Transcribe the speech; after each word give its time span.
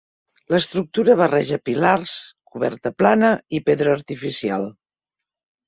L'estructura 0.53 1.15
barreja 1.19 1.59
pilars, 1.69 2.15
coberta 2.55 2.93
plana 3.03 3.31
i 3.59 3.63
pedra 3.71 3.97
artificial. 4.01 4.69